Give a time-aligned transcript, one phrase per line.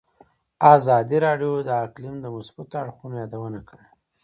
[0.75, 3.85] ازادي راډیو د اقلیم د مثبتو اړخونو یادونه کړې.